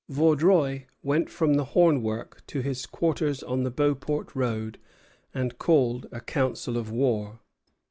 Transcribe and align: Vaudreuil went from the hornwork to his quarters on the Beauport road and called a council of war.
Vaudreuil 0.09 0.85
went 1.03 1.29
from 1.29 1.53
the 1.53 1.63
hornwork 1.65 2.43
to 2.47 2.61
his 2.61 2.87
quarters 2.87 3.43
on 3.43 3.61
the 3.61 3.69
Beauport 3.69 4.33
road 4.33 4.79
and 5.31 5.59
called 5.59 6.07
a 6.11 6.19
council 6.21 6.75
of 6.75 6.89
war. 6.91 7.39